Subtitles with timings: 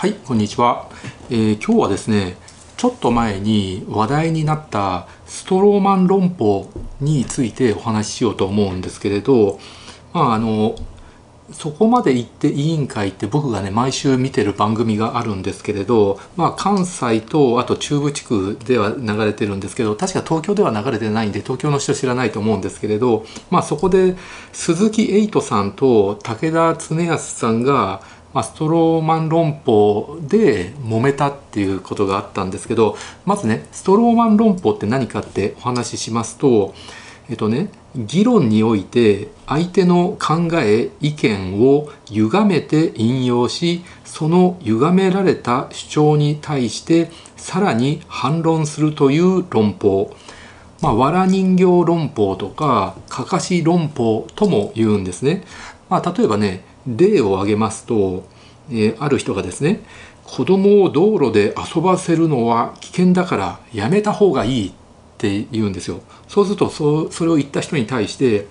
[0.00, 0.88] はい、こんにちは、
[1.28, 2.38] えー今日はですね、
[2.78, 6.70] ちょっと前に話題になったストローマン論法
[7.02, 9.60] についてお話ししようと思うんですけれど、
[10.14, 10.74] まああの
[11.52, 24.16] そこまで行って委員会って僕がね毎週見てる番組があるんですけれど、まあ、関西とあと中部地区では流れてるんですけど確か東京では流れてないんで東京の人知らないと思うんですけれど、まあ、そこで
[24.52, 28.00] 鈴木エイトさんと武田恒康さんが、
[28.32, 36.74] まあ、ストローマン論法で揉めたっていうことがあったんですけどまずねストローマン論法って何かってお話ししますと
[37.28, 50.14] えっとね議論において相手の考え意見を歪めて引用しその歪められた主張に対してさらに反論するという論法
[50.82, 55.44] まあ、わら人形論法とかかかし論法とも言うんですね。
[55.90, 58.24] まあ、例えばね例を挙げますと、
[58.70, 59.80] えーある人がですね
[60.24, 64.72] 子供を道路で遊ばせるのは危険だからやめた方がいいっ
[65.18, 66.00] て言うんですよ。
[66.28, 68.46] そうするとそそれを言った人に対して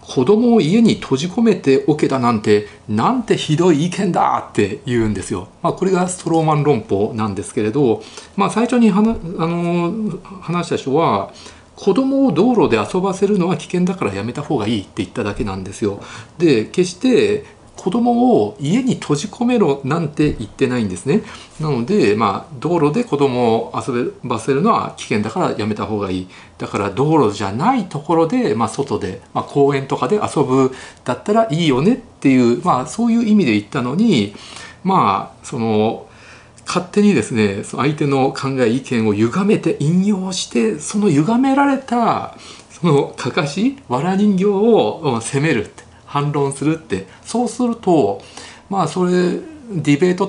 [0.00, 5.48] 子供を家に閉じ込めておけだなんてなんてひどい意見だって言うんですよ。
[5.62, 8.04] まあ、これがストローマン論法なんですけれど、
[8.36, 9.92] まあ、最初に話あの
[10.40, 11.32] 話した人は
[11.76, 16.02] 子供を道路で遊ばせるのは危険だからやめた方がいいって言っただけなんですよ。
[16.38, 17.44] で決して
[17.76, 21.22] 子供を家に閉じ込めろなんて言ってないんですね。
[21.60, 26.28] なので、まあ、道路で子供を遊ばせるのは危険だからやめた方がいい。
[26.58, 34.34] だから道路じゃないところで、まあ、外で、まあ、公園とかで遊ぶだったらいいよねっていう、まあ、そういう意味で言ったのに、
[34.82, 36.06] まあ、その、
[36.66, 42.36] 勝手にですね相手の考え意見を歪めて引用してその歪められた
[42.70, 48.22] そのかかしわら人形を責めるって反論するってそうすると
[48.68, 50.24] まあそれディベート